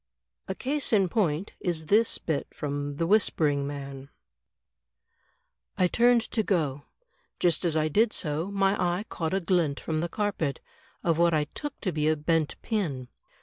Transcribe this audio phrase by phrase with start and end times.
[0.27, 4.09] '* A case in point, is this bit from "The Whispering Man:''"
[5.77, 6.85] I turned to go.
[7.39, 10.59] Just as I did so, my eye caught a glint from the carpet,
[11.03, 13.09] of what I took to be a bent pin.